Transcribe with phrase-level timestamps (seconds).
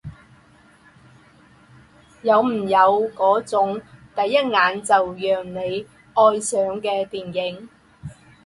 [2.23, 3.79] 有没有那种
[4.15, 5.85] 第一眼就让人
[6.15, 7.69] 爱上的电影？